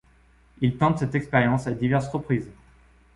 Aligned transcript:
Il 0.61 0.77
tente 0.77 0.97
cette 0.97 1.13
expérience 1.13 1.67
à 1.67 1.73
diverses 1.73 2.07
reprises. 2.07 2.49